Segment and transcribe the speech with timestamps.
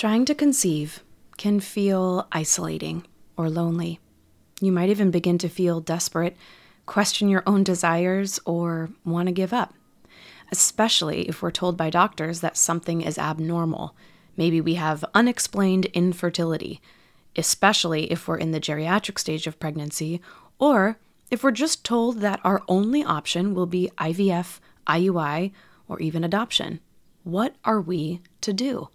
[0.00, 1.04] Trying to conceive
[1.36, 3.06] can feel isolating
[3.36, 4.00] or lonely.
[4.58, 6.38] You might even begin to feel desperate,
[6.86, 9.74] question your own desires, or want to give up.
[10.50, 13.94] Especially if we're told by doctors that something is abnormal.
[14.38, 16.80] Maybe we have unexplained infertility,
[17.36, 20.22] especially if we're in the geriatric stage of pregnancy,
[20.58, 20.98] or
[21.30, 25.52] if we're just told that our only option will be IVF, IUI,
[25.88, 26.80] or even adoption.
[27.22, 28.88] What are we to do?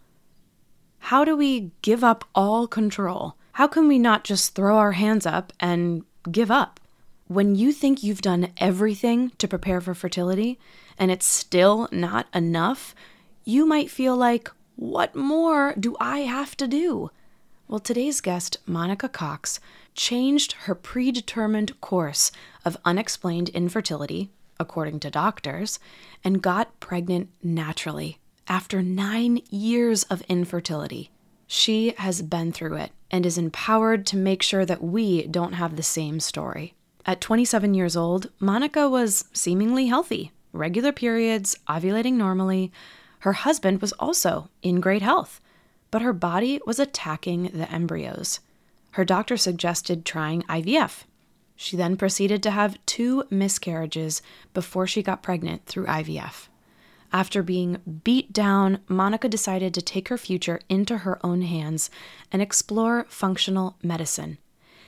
[1.09, 3.35] How do we give up all control?
[3.51, 6.79] How can we not just throw our hands up and give up?
[7.27, 10.57] When you think you've done everything to prepare for fertility
[10.97, 12.95] and it's still not enough,
[13.43, 17.11] you might feel like, what more do I have to do?
[17.67, 19.59] Well, today's guest, Monica Cox,
[19.93, 22.31] changed her predetermined course
[22.65, 25.77] of unexplained infertility, according to doctors,
[26.23, 28.17] and got pregnant naturally
[28.47, 31.11] after nine years of infertility.
[31.47, 35.75] She has been through it and is empowered to make sure that we don't have
[35.75, 36.73] the same story.
[37.05, 42.71] At 27 years old, Monica was seemingly healthy, regular periods, ovulating normally.
[43.19, 45.39] Her husband was also in great health,
[45.91, 48.39] but her body was attacking the embryos.
[48.91, 51.03] Her doctor suggested trying IVF.
[51.55, 54.21] She then proceeded to have two miscarriages
[54.53, 56.47] before she got pregnant through IVF.
[57.15, 61.89] After being beat down, Monica decided to take her future into her own hands
[62.29, 64.37] and explore functional medicine.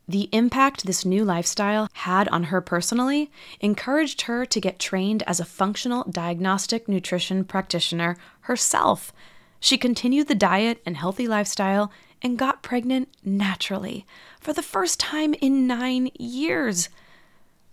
[0.09, 5.39] The impact this new lifestyle had on her personally encouraged her to get trained as
[5.39, 9.13] a functional diagnostic nutrition practitioner herself.
[9.61, 14.05] She continued the diet and healthy lifestyle and got pregnant naturally
[14.41, 16.89] for the first time in nine years.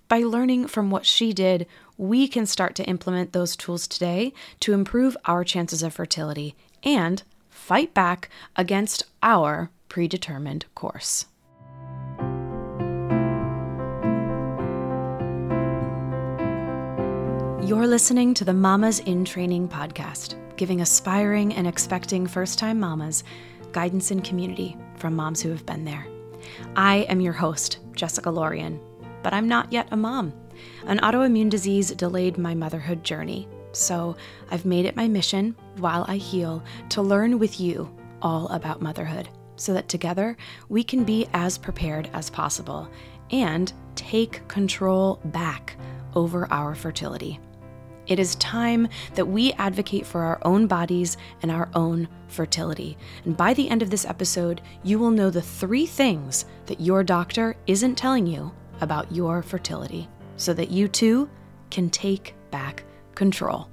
[0.06, 1.66] By learning from what she did,
[1.96, 7.22] we can start to implement those tools today to improve our chances of fertility and
[7.48, 11.26] fight back against our predetermined course.
[17.66, 23.24] You're listening to the Mamas in Training podcast, giving aspiring and expecting first time mamas
[23.72, 26.06] guidance and community from moms who have been there.
[26.76, 28.80] I am your host, Jessica Lorian,
[29.22, 30.32] but I'm not yet a mom.
[30.86, 34.16] An autoimmune disease delayed my motherhood journey, so
[34.50, 39.28] I've made it my mission, while I heal, to learn with you all about motherhood
[39.56, 40.36] so that together
[40.68, 42.88] we can be as prepared as possible
[43.30, 45.76] and take control back
[46.14, 47.38] over our fertility.
[48.06, 52.98] It is time that we advocate for our own bodies and our own fertility.
[53.24, 57.02] And by the end of this episode, you will know the three things that your
[57.02, 61.28] doctor isn't telling you about your fertility so that you too
[61.70, 62.84] can take back
[63.14, 63.68] control.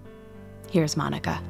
[0.71, 1.41] Here's Monica.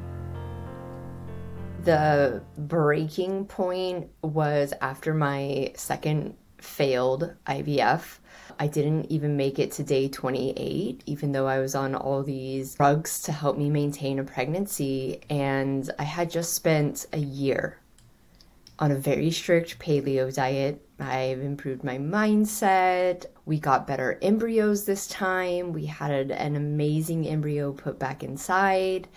[1.83, 8.19] The breaking point was after my second failed IVF.
[8.59, 12.75] I didn't even make it to day 28, even though I was on all these
[12.75, 15.21] drugs to help me maintain a pregnancy.
[15.29, 17.80] And I had just spent a year
[18.81, 20.83] on a very strict paleo diet.
[20.99, 23.27] I've improved my mindset.
[23.45, 25.71] We got better embryos this time.
[25.71, 29.07] We had an amazing embryo put back inside.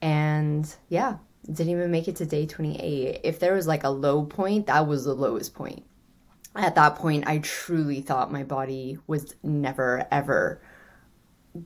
[0.00, 3.20] And yeah, didn't even make it to day 28.
[3.24, 5.84] If there was like a low point, that was the lowest point.
[6.54, 10.62] At that point, I truly thought my body was never, ever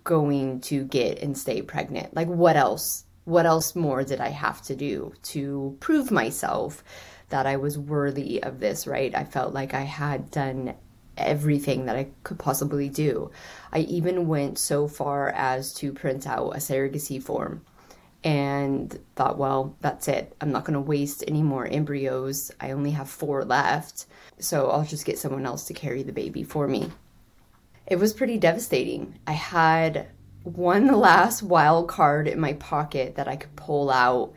[0.03, 2.15] going to get and stay pregnant.
[2.15, 3.05] Like, what else?
[3.25, 6.85] What else more did I have to do to prove myself
[7.29, 9.15] that I was worthy of this, right?
[9.15, 10.75] I felt like I had done
[11.17, 13.31] everything that I could possibly do.
[13.73, 17.65] I even went so far as to print out a surrogacy form
[18.23, 20.35] and thought, well, that's it.
[20.41, 22.51] I'm not going to waste any more embryos.
[22.61, 24.07] I only have four left,
[24.39, 26.91] so I'll just get someone else to carry the baby for me.
[27.87, 29.19] It was pretty devastating.
[29.27, 30.09] I had
[30.43, 34.33] one last wild card in my pocket that I could pull out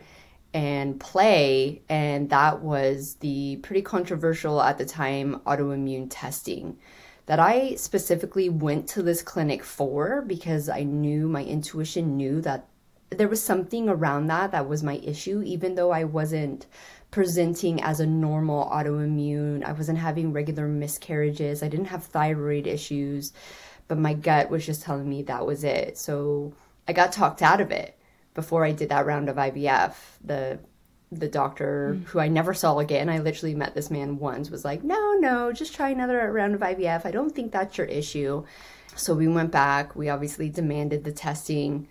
[0.57, 6.80] and play, and that was the pretty controversial at the time autoimmune testing
[7.27, 12.65] that I specifically went to this clinic for because I knew my intuition knew that
[13.12, 16.65] there was something around that that was my issue, even though I wasn't
[17.12, 19.63] presenting as a normal autoimmune.
[19.63, 21.62] I wasn't having regular miscarriages.
[21.62, 23.31] I didn't have thyroid issues,
[23.88, 26.00] but my gut was just telling me that was it.
[26.00, 26.53] So
[26.88, 27.96] I got talked out of it
[28.38, 30.60] before I did that round of IVF, the
[31.12, 32.04] the doctor mm.
[32.06, 35.51] who I never saw again, I literally met this man once, was like, "No, no,
[35.51, 37.04] just try another round of IVF.
[37.04, 38.45] I don't think that's your issue."
[38.95, 39.95] So we went back.
[39.95, 41.88] We obviously demanded the testing,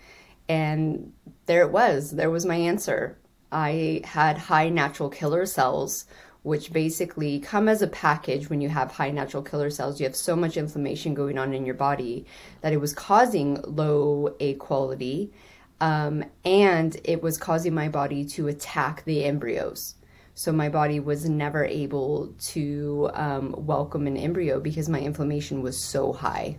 [0.49, 1.13] and
[1.47, 2.13] there it was.
[2.13, 3.19] There was my answer.
[3.51, 6.05] I had high natural killer cells,
[6.45, 9.99] which basically come as a package when you have high natural killer cells.
[9.99, 12.25] You have so much inflammation going on in your body
[12.61, 15.33] that it was causing low egg quality.
[15.81, 19.94] Um, and it was causing my body to attack the embryos.
[20.34, 25.82] So my body was never able to um, welcome an embryo because my inflammation was
[25.82, 26.58] so high.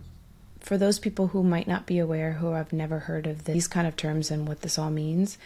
[0.60, 3.86] For those people who might not be aware, who have never heard of these kind
[3.86, 5.38] of terms and what this all means,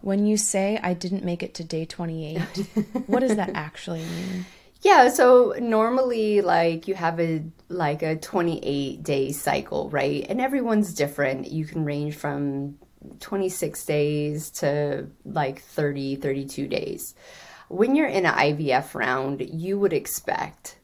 [0.00, 2.38] when you say I didn't make it to day 28,
[3.06, 4.46] what does that actually mean?
[4.82, 10.24] Yeah, so normally like you have a like a 28 day cycle, right?
[10.28, 11.50] And everyone's different.
[11.50, 12.78] You can range from
[13.20, 17.14] 26 days to like 30, 32 days.
[17.68, 20.78] When you're in an IVF round, you would expect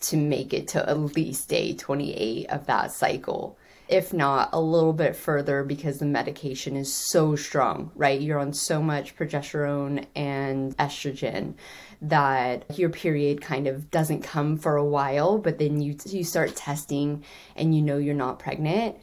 [0.00, 3.58] to make it to at least day 28 of that cycle
[3.88, 8.20] if not a little bit further because the medication is so strong, right?
[8.20, 11.54] You're on so much progesterone and estrogen
[12.02, 16.56] that your period kind of doesn't come for a while, but then you you start
[16.56, 17.24] testing
[17.54, 18.96] and you know you're not pregnant.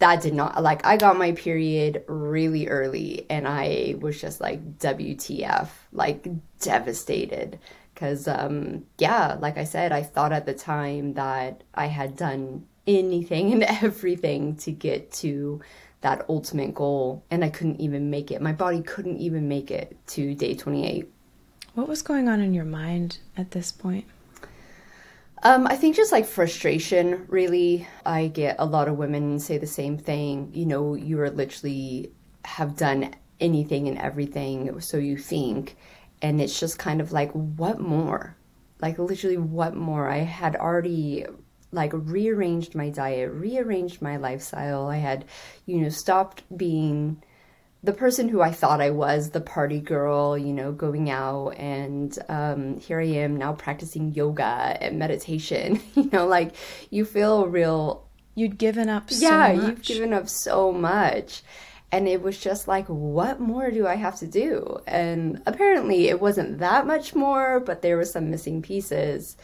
[0.00, 4.78] That did not like I got my period really early and I was just like
[4.78, 6.26] WTF, like
[6.58, 7.58] devastated
[7.94, 12.66] because um yeah, like I said, I thought at the time that I had done
[12.86, 15.60] anything and everything to get to
[16.00, 18.40] that ultimate goal and I couldn't even make it.
[18.40, 21.10] My body couldn't even make it to day 28.
[21.74, 24.06] What was going on in your mind at this point?
[25.42, 27.86] Um, I think just like frustration, really.
[28.04, 30.50] I get a lot of women say the same thing.
[30.52, 32.12] You know, you are literally
[32.44, 35.76] have done anything and everything, so you think.
[36.20, 38.36] And it's just kind of like, what more?
[38.82, 40.08] Like, literally, what more?
[40.08, 41.24] I had already
[41.72, 44.88] like rearranged my diet, rearranged my lifestyle.
[44.88, 45.24] I had,
[45.66, 47.22] you know, stopped being
[47.82, 52.16] the person who I thought I was, the party girl, you know, going out, and
[52.28, 55.80] um, here I am now practicing yoga and meditation.
[55.94, 56.54] you know, like
[56.90, 58.06] you feel real.
[58.34, 59.66] You'd given up so yeah, much.
[59.66, 61.42] you've given up so much.
[61.92, 64.78] And it was just like, what more do I have to do?
[64.86, 69.36] And apparently it wasn't that much more, but there were some missing pieces.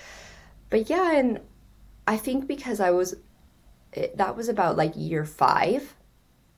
[0.71, 1.41] But yeah, and
[2.07, 3.17] I think because I was,
[3.93, 5.96] it, that was about like year five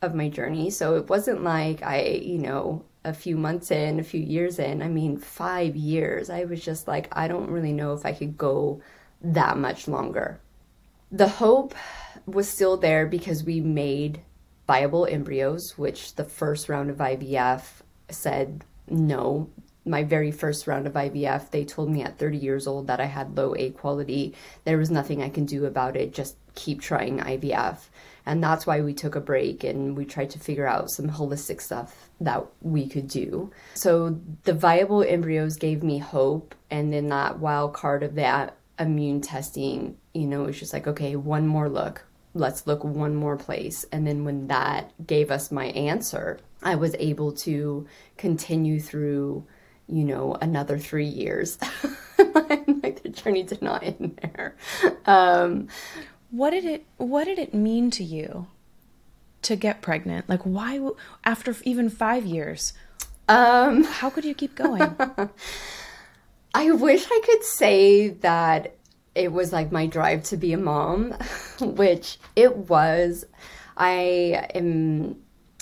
[0.02, 0.70] of my journey.
[0.70, 4.82] So it wasn't like I, you know, a few months in, a few years in.
[4.82, 6.30] I mean, five years.
[6.30, 8.80] I was just like, I don't really know if I could go
[9.22, 10.40] that much longer.
[11.10, 11.74] The hope
[12.26, 14.20] was still there because we made
[14.66, 17.62] viable embryos, which the first round of IVF
[18.10, 19.48] said no,
[19.88, 23.06] my very first round of IVF, they told me at 30 years old that I
[23.06, 24.34] had low egg quality.
[24.64, 26.12] There was nothing I can do about it.
[26.12, 27.78] Just keep trying IVF.
[28.28, 31.62] And that's why we took a break and we tried to figure out some holistic
[31.62, 33.50] stuff that we could do.
[33.72, 36.54] So the viable embryos gave me hope.
[36.70, 41.16] And then that wild card of that immune testing, you know, it's just like, okay,
[41.16, 42.04] one more look.
[42.34, 43.86] Let's look one more place.
[43.92, 47.86] And then when that gave us my answer, I was able to
[48.19, 49.46] continue through
[49.88, 51.58] you know, another three years.
[52.19, 54.54] like the journey did not end there.
[55.06, 55.69] Um,
[56.30, 58.46] what did it What did it mean to you
[59.42, 60.28] to get pregnant?
[60.28, 60.80] Like, why
[61.25, 62.72] after even five years?
[63.28, 64.82] Um, how could you keep going?
[66.54, 68.75] I wish I could say that
[69.14, 71.12] it was like my drive to be a mom,
[71.61, 73.25] which it was.
[73.76, 75.16] I am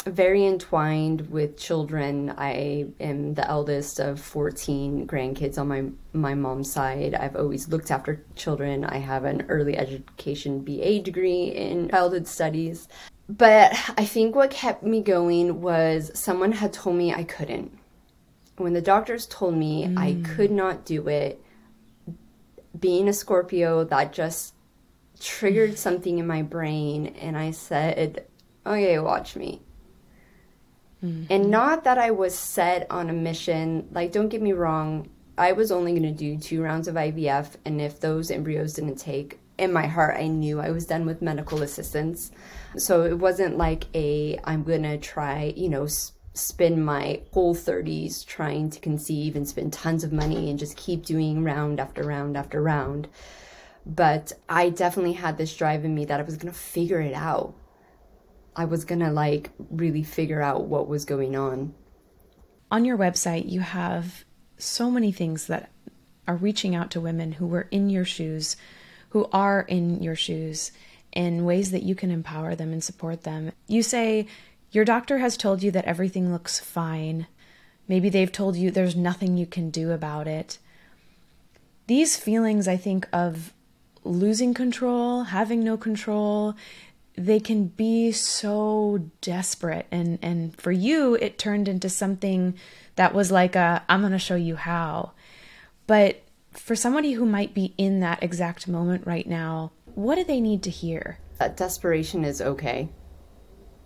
[0.07, 2.33] very entwined with children.
[2.39, 7.15] I am the eldest of 14 grandkids on my my mom's side.
[7.15, 8.85] I've always looked after children.
[8.85, 12.89] I have an early education BA degree in childhood studies.
[13.29, 17.77] But I think what kept me going was someone had told me I couldn't.
[18.57, 19.99] When the doctors told me mm.
[19.99, 21.43] I could not do it,
[22.79, 24.55] being a Scorpio, that just
[25.19, 28.27] triggered something in my brain and I said,
[28.65, 29.63] "Okay, watch me."
[31.05, 31.25] Mm-hmm.
[31.31, 33.89] And not that I was set on a mission.
[33.93, 37.57] Like, don't get me wrong, I was only going to do two rounds of IVF.
[37.65, 41.23] And if those embryos didn't take, in my heart, I knew I was done with
[41.23, 42.31] medical assistance.
[42.77, 45.87] So it wasn't like a, I'm going to try, you know,
[46.35, 51.05] spend my whole 30s trying to conceive and spend tons of money and just keep
[51.05, 53.09] doing round after round after round.
[53.87, 57.15] But I definitely had this drive in me that I was going to figure it
[57.15, 57.55] out.
[58.57, 61.75] I was gonna like really figure out what was going on.
[62.71, 64.25] On your website, you have
[64.59, 65.71] so many things that
[66.27, 68.57] are reaching out to women who were in your shoes,
[69.11, 70.73] who are in your shoes,
[71.13, 73.53] in ways that you can empower them and support them.
[73.69, 74.27] You say,
[74.71, 77.27] Your doctor has told you that everything looks fine.
[77.87, 80.59] Maybe they've told you there's nothing you can do about it.
[81.87, 83.53] These feelings, I think, of
[84.03, 86.55] losing control, having no control,
[87.17, 89.87] they can be so desperate.
[89.91, 92.55] And, and for you, it turned into something
[92.97, 95.13] that was like a, I'm going to show you how.
[95.87, 100.41] But for somebody who might be in that exact moment right now, what do they
[100.41, 101.19] need to hear?
[101.39, 102.89] That desperation is okay,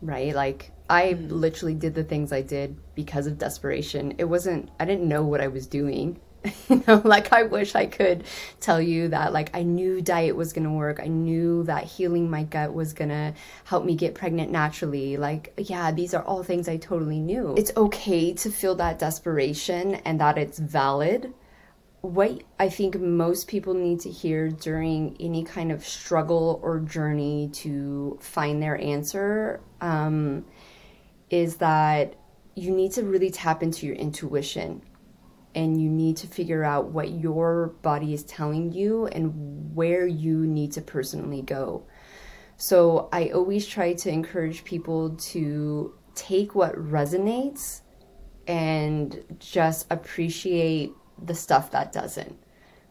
[0.02, 0.34] right?
[0.34, 1.30] Like, I mm.
[1.30, 4.14] literally did the things I did because of desperation.
[4.18, 6.20] It wasn't, I didn't know what I was doing.
[6.68, 8.24] you know, like I wish I could
[8.60, 11.00] tell you that, like, I knew diet was gonna work.
[11.02, 15.16] I knew that healing my gut was gonna help me get pregnant naturally.
[15.16, 17.54] Like, yeah, these are all things I totally knew.
[17.56, 21.34] It's okay to feel that desperation and that it's valid
[22.02, 27.50] what I think most people need to hear during any kind of struggle or journey
[27.54, 30.46] to find their answer um,
[31.28, 32.14] is that
[32.54, 34.82] you need to really tap into your intuition
[35.54, 40.46] and you need to figure out what your body is telling you and where you
[40.46, 41.86] need to personally go.
[42.56, 47.80] So I always try to encourage people to take what resonates
[48.46, 50.92] and just appreciate
[51.22, 52.36] the stuff that doesn't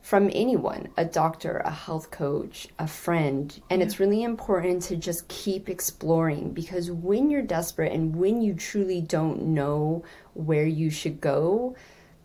[0.01, 3.62] from anyone a doctor, a health coach, a friend.
[3.70, 8.54] And it's really important to just keep exploring because when you're desperate and when you
[8.54, 11.75] truly don't know where you should go,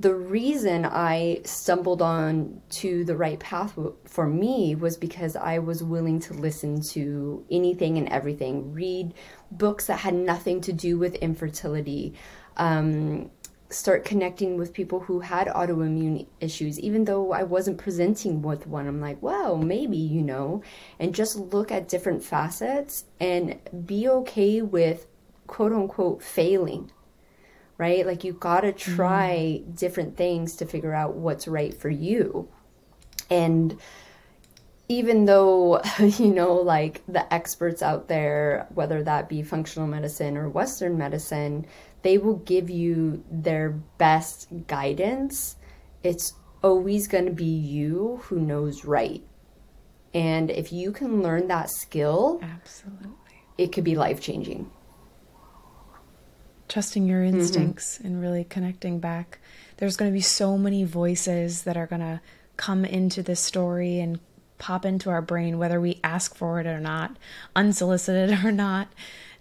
[0.00, 5.84] the reason I stumbled on to the right path for me was because I was
[5.84, 9.14] willing to listen to anything and everything, read
[9.52, 12.14] books that had nothing to do with infertility,
[12.56, 13.30] um,
[13.70, 18.88] start connecting with people who had autoimmune issues, even though I wasn't presenting with one.
[18.88, 20.62] I'm like, well, maybe, you know,
[20.98, 25.06] and just look at different facets and be okay with
[25.46, 26.90] quote unquote failing,
[27.78, 28.07] right?
[28.07, 28.95] Like you gotta mm-hmm.
[28.97, 29.73] try mm-hmm.
[29.73, 32.49] different things to figure out what's right for you.
[33.31, 33.78] And
[34.88, 40.49] even though, you know, like the experts out there, whether that be functional medicine or
[40.49, 41.66] Western medicine,
[42.02, 45.57] they will give you their best guidance.
[46.02, 49.23] It's always going to be you who knows right.
[50.12, 53.11] And if you can learn that skill, absolutely,
[53.59, 54.71] it could be life changing.
[56.68, 57.38] Trusting your mm-hmm.
[57.38, 58.06] instincts mm-hmm.
[58.06, 59.38] and really connecting back.
[59.76, 62.21] There's going to be so many voices that are going to
[62.56, 64.21] come into this story and
[64.59, 67.16] pop into our brain, whether we ask for it or not,
[67.56, 68.88] unsolicited or not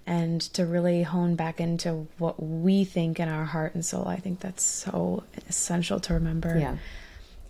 [0.05, 4.07] and to really hone back into what we think in our heart and soul.
[4.07, 6.57] I think that's so essential to remember.
[6.57, 6.77] Yeah.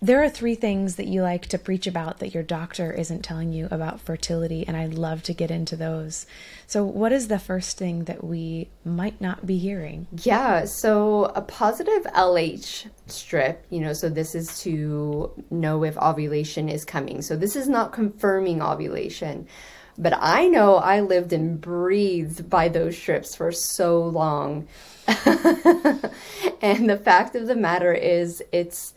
[0.04, 3.54] There are three things that you like to preach about that your doctor isn't telling
[3.54, 6.26] you about fertility, and I'd love to get into those.
[6.66, 10.06] So, what is the first thing that we might not be hearing?
[10.22, 16.68] Yeah, so a positive LH strip, you know, so this is to know if ovulation
[16.68, 17.22] is coming.
[17.22, 19.48] So, this is not confirming ovulation
[19.96, 24.66] but I know I lived and breathed by those strips for so long.
[25.06, 28.92] and the fact of the matter is, it's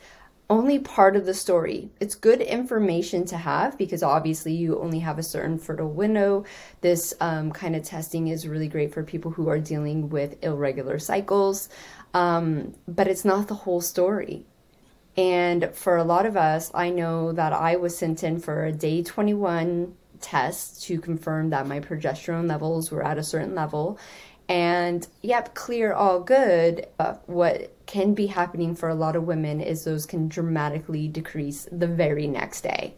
[0.49, 1.89] only part of the story.
[1.99, 6.45] It's good information to have because obviously you only have a certain fertile window.
[6.81, 10.99] This um, kind of testing is really great for people who are dealing with irregular
[10.99, 11.67] cycles,
[12.13, 14.45] um, but it's not the whole story.
[15.17, 18.71] And for a lot of us, I know that I was sent in for a
[18.71, 23.99] day 21 test to confirm that my progesterone levels were at a certain level.
[24.49, 26.87] And yep, clear, all good.
[26.97, 31.67] But what can be happening for a lot of women is those can dramatically decrease
[31.71, 32.95] the very next day.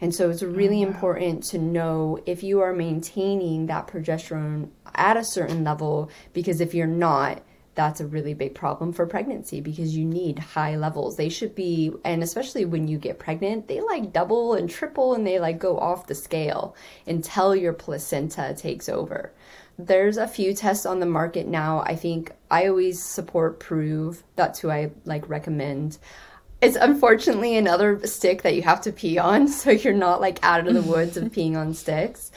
[0.00, 0.94] And so it's oh, really oh, wow.
[0.94, 6.74] important to know if you are maintaining that progesterone at a certain level, because if
[6.74, 7.42] you're not,
[7.74, 11.16] that's a really big problem for pregnancy because you need high levels.
[11.16, 15.26] They should be, and especially when you get pregnant, they like double and triple and
[15.26, 16.74] they like go off the scale
[17.06, 19.30] until your placenta takes over.
[19.78, 21.80] There's a few tests on the market now.
[21.80, 24.22] I think I always support Proov.
[24.34, 25.98] That's who I like recommend.
[26.62, 30.66] It's unfortunately another stick that you have to pee on, so you're not like out
[30.66, 32.30] of the woods of peeing on sticks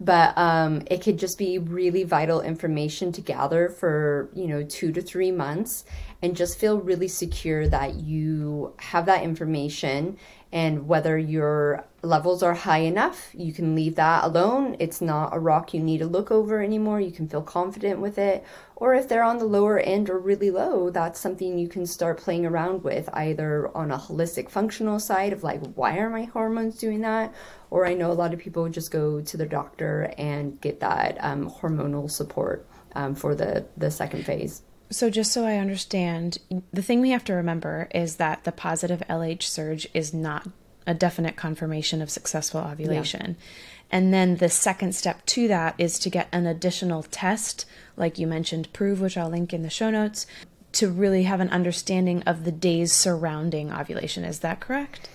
[0.00, 4.92] but um, it could just be really vital information to gather for you know two
[4.92, 5.84] to three months
[6.22, 10.16] and just feel really secure that you have that information
[10.54, 14.76] and whether your levels are high enough you can leave that alone.
[14.78, 17.00] It's not a rock you need to look over anymore.
[17.00, 18.44] You can feel confident with it.
[18.76, 22.18] Or if they're on the lower end or really low that's something you can start
[22.18, 26.78] playing around with either on a holistic functional side of like why are my hormones
[26.78, 27.34] doing that?
[27.70, 31.18] Or I know a lot of people just go to the doctor and get that
[31.18, 34.62] um, hormonal support um, for the, the second phase.
[34.90, 36.38] So, just so I understand,
[36.72, 40.48] the thing we have to remember is that the positive LH surge is not
[40.86, 43.36] a definite confirmation of successful ovulation.
[43.38, 43.44] Yeah.
[43.90, 47.64] And then the second step to that is to get an additional test,
[47.96, 50.26] like you mentioned, Proov, which I'll link in the show notes,
[50.72, 54.24] to really have an understanding of the days surrounding ovulation.
[54.24, 55.08] Is that correct?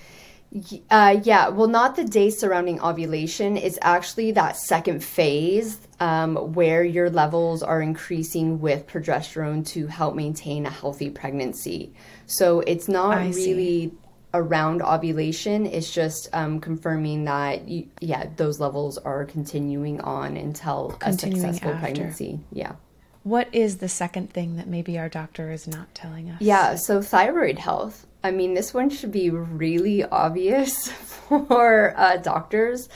[0.90, 3.56] Uh, yeah, well, not the days surrounding ovulation.
[3.56, 10.16] It's actually that second phase um, where your levels are increasing with progesterone to help
[10.16, 11.94] maintain a healthy pregnancy.
[12.26, 13.94] So it's not I really see.
[14.34, 15.68] around ovulation.
[15.68, 21.54] It's just um, confirming that, you, yeah, those levels are continuing on until continuing a
[21.54, 21.80] successful after.
[21.80, 22.40] pregnancy.
[22.52, 22.74] Yeah.
[23.22, 26.42] What is the second thing that maybe our doctor is not telling us?
[26.42, 28.08] Yeah, so thyroid health.
[28.24, 32.90] I mean, this one should be really obvious for uh, doctors.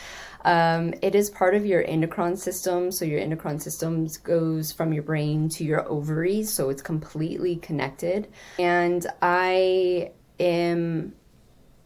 [0.44, 2.92] Um, it is part of your endocrine system.
[2.92, 6.52] So, your endocrine system goes from your brain to your ovaries.
[6.52, 8.28] So, it's completely connected.
[8.60, 10.12] And I
[10.42, 11.14] am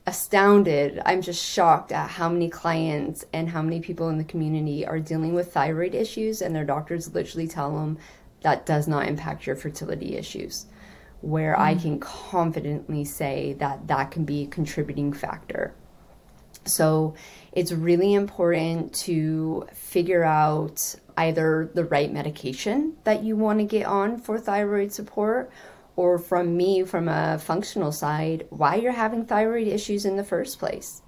[0.07, 0.99] astounded.
[1.05, 4.99] I'm just shocked at how many clients and how many people in the community are
[4.99, 7.99] dealing with thyroid issues, and their doctors literally tell them
[8.41, 10.65] that does not impact your fertility issues
[11.21, 11.59] where mm.
[11.59, 15.73] I can confidently say that that can be a contributing factor.
[16.65, 17.15] So
[17.51, 23.85] it's really important to figure out either the right medication that you want to get
[23.85, 25.51] on for thyroid support
[25.95, 30.59] or from me from a functional side why you're having thyroid issues in the first
[30.59, 31.01] place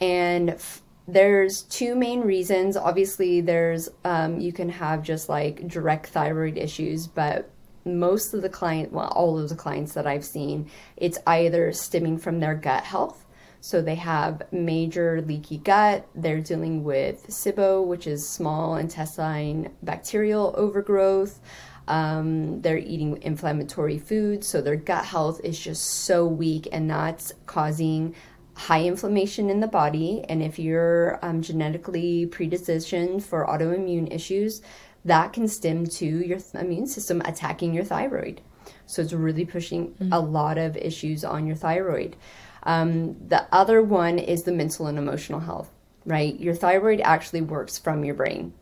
[0.00, 6.06] and f- there's two main reasons obviously there's um, you can have just like direct
[6.06, 7.50] thyroid issues but
[7.84, 12.18] most of the client, well, all of the clients that I've seen, it's either stemming
[12.18, 13.24] from their gut health.
[13.60, 16.06] So they have major leaky gut.
[16.16, 21.40] They're dealing with SIBO, which is small intestine bacterial overgrowth.
[21.86, 27.32] Um, they're eating inflammatory foods, so their gut health is just so weak, and that's
[27.46, 28.14] causing
[28.54, 30.24] high inflammation in the body.
[30.28, 34.62] And if you're um, genetically predispositioned for autoimmune issues,
[35.04, 38.40] that can stem to your immune system attacking your thyroid.
[38.86, 40.12] So it's really pushing mm-hmm.
[40.12, 42.16] a lot of issues on your thyroid.
[42.64, 45.70] Um, the other one is the mental and emotional health,
[46.04, 46.38] right?
[46.38, 48.54] Your thyroid actually works from your brain.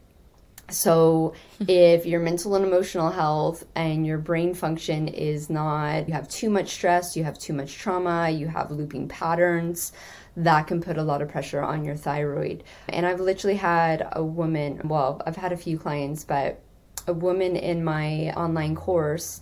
[0.71, 6.29] So if your mental and emotional health and your brain function is not, you have
[6.29, 9.93] too much stress, you have too much trauma, you have looping patterns,
[10.37, 12.63] that can put a lot of pressure on your thyroid.
[12.89, 16.63] And I've literally had a woman, well, I've had a few clients, but
[17.07, 19.41] a woman in my online course,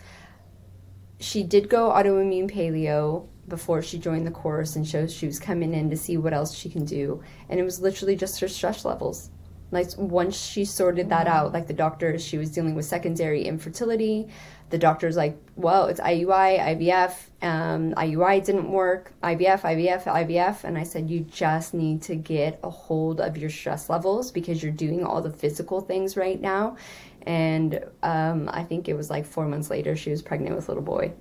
[1.20, 5.74] she did go autoimmune paleo before she joined the course and shows she was coming
[5.74, 7.22] in to see what else she can do.
[7.48, 9.30] And it was literally just her stress levels.
[9.70, 14.28] Like once she sorted that out, like the doctor, she was dealing with secondary infertility
[14.70, 17.14] the doctor's like, well, it's IUI, IVF.
[17.40, 19.12] Um, IUI didn't work.
[19.22, 20.64] IVF, IVF, IVF.
[20.64, 24.62] And I said, you just need to get a hold of your stress levels because
[24.62, 26.76] you're doing all the physical things right now.
[27.22, 30.70] And um, I think it was like four months later, she was pregnant with a
[30.70, 31.12] little boy.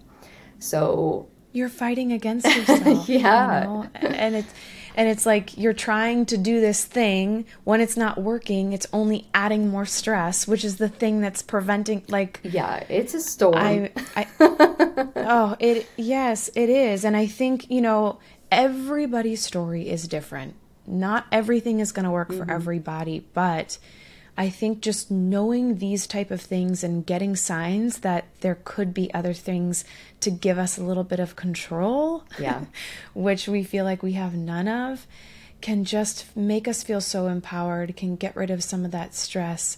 [0.60, 3.08] So you're fighting against yourself.
[3.08, 3.62] yeah.
[3.62, 3.90] You know?
[4.02, 4.54] And it's
[4.98, 7.46] and it's like you're trying to do this thing.
[7.64, 12.04] When it's not working it's only adding more stress which is the thing that's preventing
[12.10, 13.56] like yeah it's a storm.
[13.56, 14.28] I, I
[15.16, 17.06] oh it yes it is.
[17.06, 18.20] And i think you know
[18.52, 20.56] everybody's story is different.
[20.90, 22.44] Not everything is going to work mm-hmm.
[22.44, 23.78] for everybody but
[24.38, 29.12] I think just knowing these type of things and getting signs that there could be
[29.14, 29.84] other things
[30.20, 32.66] to give us a little bit of control, yeah,
[33.16, 35.08] which we feel like we have none of,
[35.60, 39.78] can just make us feel so empowered, can get rid of some of that stress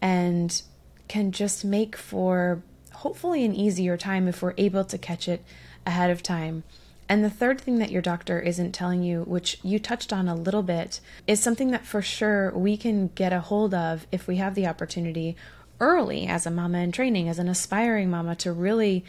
[0.00, 0.62] and
[1.06, 2.60] can just make for
[2.92, 5.44] hopefully an easier time if we're able to catch it
[5.86, 6.64] ahead of time.
[7.12, 10.34] And the third thing that your doctor isn't telling you, which you touched on a
[10.34, 14.36] little bit, is something that for sure we can get a hold of if we
[14.36, 15.36] have the opportunity
[15.78, 19.04] early as a mama in training, as an aspiring mama, to really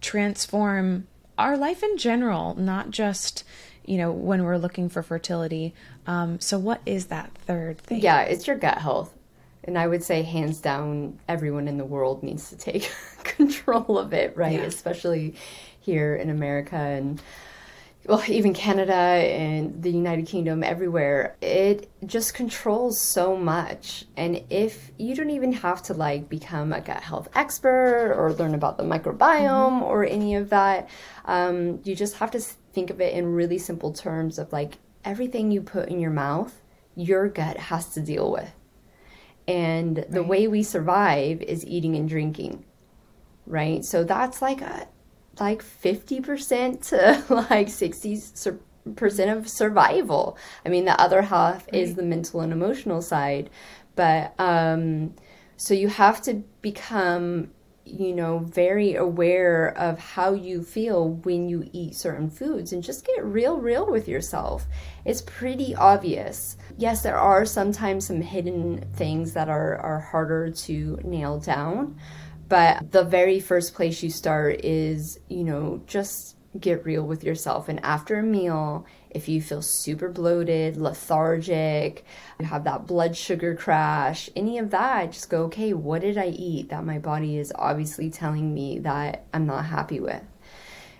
[0.00, 3.42] transform our life in general, not just
[3.84, 5.74] you know when we're looking for fertility.
[6.06, 7.98] Um, so, what is that third thing?
[7.98, 9.12] Yeah, it's your gut health.
[9.64, 12.88] And I would say, hands down, everyone in the world needs to take
[13.24, 14.60] control of it, right?
[14.60, 14.66] Yeah.
[14.66, 15.34] Especially
[15.88, 17.22] here in America and
[18.04, 24.04] well, even Canada and the United Kingdom, everywhere, it just controls so much.
[24.16, 28.54] And if you don't even have to like become a gut health expert or learn
[28.54, 29.82] about the microbiome mm-hmm.
[29.82, 30.88] or any of that,
[31.24, 35.50] um, you just have to think of it in really simple terms of like everything
[35.50, 36.62] you put in your mouth,
[36.96, 38.54] your gut has to deal with.
[39.46, 40.28] And the right.
[40.28, 42.64] way we survive is eating and drinking
[43.48, 43.84] right?
[43.84, 44.86] So that's like a
[45.40, 50.38] like 50% to like 60% of survival.
[50.64, 51.74] I mean, the other half right.
[51.74, 53.50] is the mental and emotional side.
[53.94, 55.14] But um
[55.56, 57.50] so you have to become
[57.90, 63.06] you know, very aware of how you feel when you eat certain foods and just
[63.06, 64.66] get real, real with yourself.
[65.04, 66.56] It's pretty obvious.
[66.76, 71.98] Yes, there are sometimes some hidden things that are, are harder to nail down,
[72.48, 77.68] but the very first place you start is, you know, just get real with yourself.
[77.68, 82.04] And after a meal, if you feel super bloated, lethargic,
[82.40, 86.28] you have that blood sugar crash, any of that, just go, okay, what did I
[86.28, 90.22] eat that my body is obviously telling me that I'm not happy with?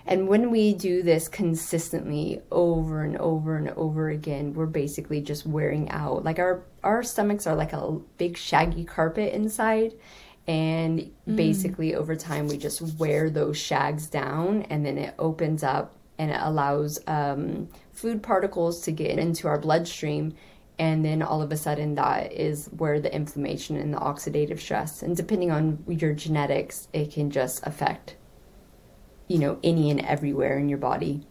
[0.06, 5.44] And when we do this consistently over and over and over again, we're basically just
[5.44, 6.24] wearing out.
[6.24, 9.92] Like our our stomachs are like a big shaggy carpet inside
[10.48, 11.36] and mm.
[11.36, 16.30] basically over time we just wear those shags down and then it opens up and
[16.32, 20.34] it allows um, food particles to get into our bloodstream
[20.78, 25.02] and then all of a sudden that is where the inflammation and the oxidative stress
[25.02, 28.16] and depending on your genetics it can just affect
[29.28, 31.26] you know any and everywhere in your body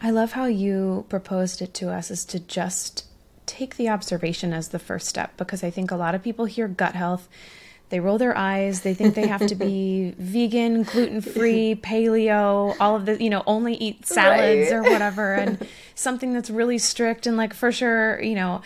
[0.00, 3.08] i love how you proposed it to us is to just
[3.46, 6.68] take the observation as the first step because i think a lot of people hear
[6.68, 7.28] gut health
[7.90, 8.80] they roll their eyes.
[8.80, 13.42] They think they have to be vegan, gluten free, paleo, all of the, you know,
[13.46, 14.76] only eat salads right.
[14.76, 17.26] or whatever, and something that's really strict.
[17.26, 18.62] And like, for sure, you know,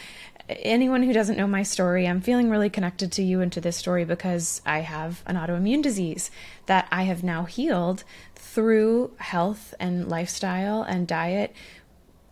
[0.49, 3.77] anyone who doesn't know my story, I'm feeling really connected to you and to this
[3.77, 6.31] story because I have an autoimmune disease
[6.67, 11.55] that I have now healed through health and lifestyle and diet.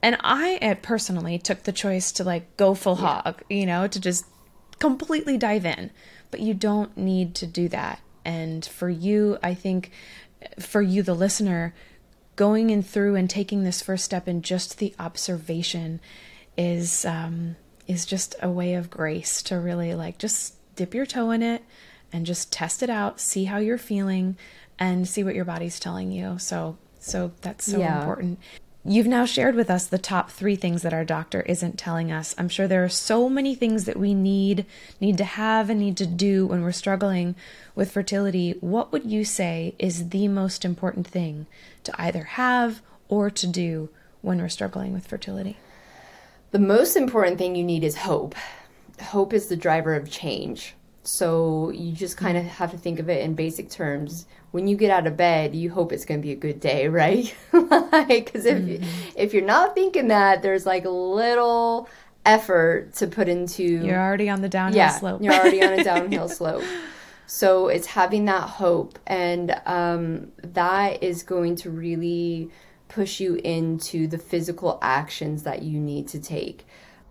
[0.03, 3.23] And I uh, personally took the choice to like go full yeah.
[3.23, 4.27] hog, you know, to just
[4.79, 5.91] completely dive in
[6.31, 8.01] but you don't need to do that.
[8.25, 9.91] And for you, I think
[10.59, 11.75] for you, the listener,
[12.35, 16.01] going in through and taking this first step in just the observation
[16.57, 17.57] is um,
[17.87, 21.63] is just a way of grace to really like just dip your toe in it
[22.13, 24.37] and just test it out, see how you're feeling,
[24.79, 26.39] and see what your body's telling you.
[26.39, 28.01] So so that's so yeah.
[28.01, 28.39] important.
[28.89, 32.37] You've now shared with us the top three things that our doctor isn't telling us.
[32.39, 34.65] I'm sure there are so many things that we need,
[35.01, 37.35] need to have, and need to do when we're struggling
[37.75, 38.55] with fertility.
[38.61, 41.47] What would you say is the most important thing
[41.83, 43.89] to either have or to do
[44.23, 45.57] when we're struggling with fertility?
[46.53, 48.37] The most important thing you need is hope.
[49.03, 50.77] Hope is the driver of change.
[51.07, 54.27] So you just kind of have to think of it in basic terms.
[54.51, 56.89] When you get out of bed, you hope it's going to be a good day,
[57.03, 57.33] right?
[57.53, 58.85] like cuz if mm-hmm.
[59.17, 61.89] if you're not thinking that, there's like a little
[62.25, 65.23] effort to put into You're already on the downhill yeah, slope.
[65.23, 66.65] you're already on a downhill slope.
[67.27, 72.51] So it's having that hope and um, that is going to really
[72.89, 76.67] push you into the physical actions that you need to take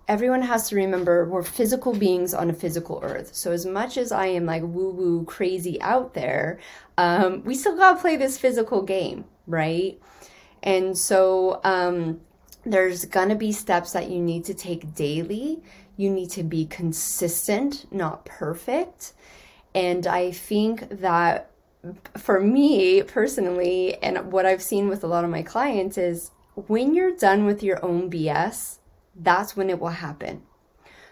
[0.08, 3.34] everyone has to remember we're physical beings on a physical earth.
[3.34, 6.60] So as much as I am like woo woo crazy out there,
[6.98, 10.00] um, we still gotta play this physical game, right?
[10.62, 12.22] And so um,
[12.66, 15.62] there's gonna be steps that you need to take daily.
[15.98, 19.14] You need to be consistent, not perfect.
[19.74, 21.52] And I think that
[22.18, 26.96] for me personally, and what I've seen with a lot of my clients is when
[26.96, 28.80] you're done with your own BS,
[29.16, 30.44] that's when it will happen.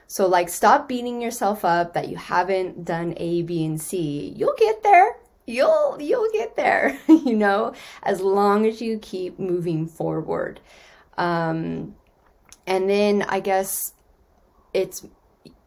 [0.08, 4.34] So, like, stop beating yourself up that you haven't done A, B, and C.
[4.38, 5.18] You'll get there.
[5.46, 7.00] You'll you'll get there.
[7.08, 10.60] you know, as long as you keep moving forward.
[11.18, 11.96] Um,
[12.66, 13.94] and then I guess
[14.74, 15.06] it's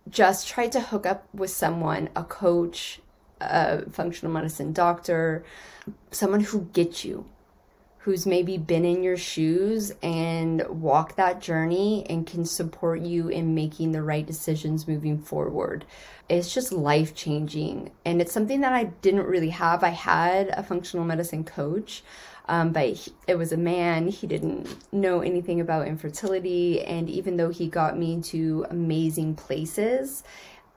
[0.08, 3.00] just try to hook up with someone, a coach,
[3.40, 5.44] a functional medicine doctor,
[6.10, 7.26] someone who gets you
[8.06, 13.52] who's maybe been in your shoes and walk that journey and can support you in
[13.52, 15.84] making the right decisions moving forward.
[16.28, 17.90] It's just life changing.
[18.04, 19.82] And it's something that I didn't really have.
[19.82, 22.04] I had a functional medicine coach.
[22.48, 24.06] Um, but he, it was a man.
[24.06, 26.82] He didn't know anything about infertility.
[26.84, 30.22] And even though he got me to amazing places,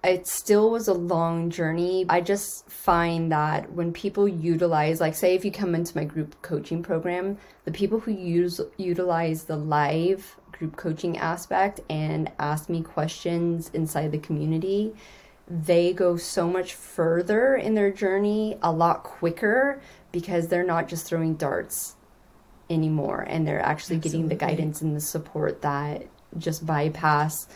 [0.04, 2.06] it still was a long journey.
[2.08, 6.42] I just find that when people utilize, like, say, if you come into my group
[6.42, 12.82] coaching program, the people who use utilize the live group coaching aspect and ask me
[12.82, 14.94] questions inside the community,
[15.50, 19.82] they go so much further in their journey a lot quicker
[20.12, 21.96] because they're not just throwing darts
[22.70, 24.10] anymore and they're actually Absolutely.
[24.10, 26.06] getting the guidance and the support that
[26.38, 27.48] just bypass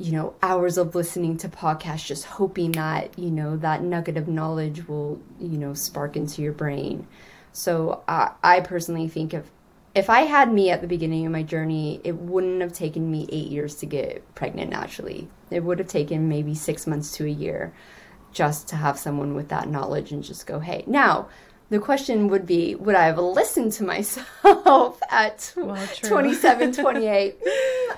[0.00, 4.28] you know, hours of listening to podcasts, just hoping that, you know, that nugget of
[4.28, 7.06] knowledge will, you know, spark into your brain.
[7.52, 9.50] So I, I personally think if
[9.94, 13.26] if I had me at the beginning of my journey, it wouldn't have taken me
[13.30, 15.28] eight years to get pregnant naturally.
[15.50, 17.74] It would have taken maybe six months to a year
[18.32, 20.84] just to have someone with that knowledge and just go, hey.
[20.86, 21.28] Now,
[21.70, 27.36] the question would be would I have listened to myself at well, 27, 28?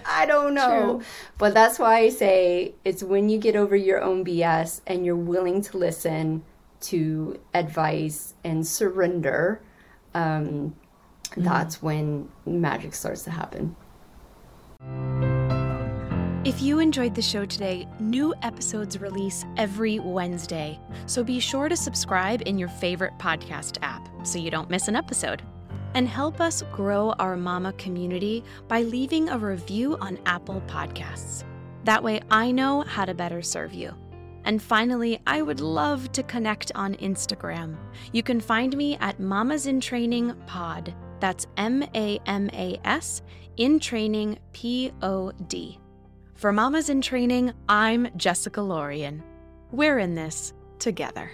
[0.06, 0.98] I don't know.
[0.98, 1.02] True.
[1.38, 5.16] But that's why I say it's when you get over your own BS and you're
[5.16, 6.44] willing to listen
[6.82, 9.62] to advice and surrender.
[10.14, 10.74] Um,
[11.30, 11.44] mm.
[11.44, 13.74] that's when magic starts to happen.
[16.44, 20.76] If you enjoyed the show today, new episodes release every Wednesday.
[21.06, 24.96] So be sure to subscribe in your favorite podcast app so you don't miss an
[24.96, 25.40] episode.
[25.94, 31.44] And help us grow our mama community by leaving a review on Apple Podcasts.
[31.84, 33.94] That way I know how to better serve you.
[34.44, 37.76] And finally, I would love to connect on Instagram.
[38.12, 40.92] You can find me at Mamas in Training Pod.
[41.20, 43.22] That's M A M A S
[43.58, 45.78] in Training P O D.
[46.42, 49.22] For Mamas in Training, I'm Jessica Lorian.
[49.70, 51.30] We're in this together.